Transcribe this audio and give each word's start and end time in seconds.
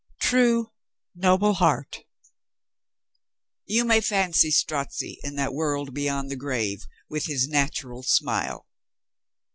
True, 0.19 0.71
noble 1.13 1.53
heart! 1.53 1.99
You 3.67 3.85
may 3.85 4.01
fancy 4.01 4.49
Strozzi 4.49 5.19
in 5.23 5.35
that 5.35 5.53
world 5.53 5.93
beyond 5.93 6.31
the 6.31 6.35
grave 6.35 6.87
with 7.07 7.27
his 7.27 7.47
natural 7.47 8.01
smile 8.01 8.65